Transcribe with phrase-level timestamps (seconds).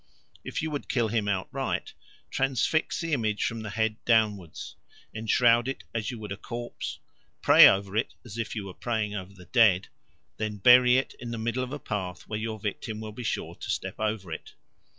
[0.43, 1.93] If you would kill him outright,
[2.31, 4.75] transfix the image from the head downwards;
[5.13, 6.97] enshroud it as you would a corpse;
[7.43, 9.89] pray over it as if you were praying over the dead;
[10.37, 13.53] then bury it in the middle of a path where your victim will be sure
[13.53, 14.55] to step over it.